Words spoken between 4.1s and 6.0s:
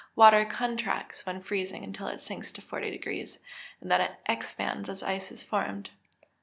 expands as ice is formed.